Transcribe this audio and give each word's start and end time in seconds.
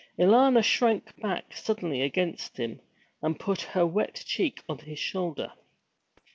Alanna 0.17 0.63
shrank 0.63 1.15
back 1.21 1.55
suddenly 1.55 2.01
against 2.01 2.57
him, 2.57 2.79
and 3.21 3.39
put 3.39 3.61
her 3.61 3.85
wet 3.85 4.23
cheek 4.25 4.63
on 4.67 4.79
his 4.79 4.97
shoulder. 4.97 5.51